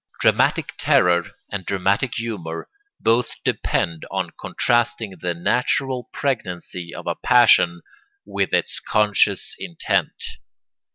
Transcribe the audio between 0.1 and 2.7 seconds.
Dramatic terror and dramatic humour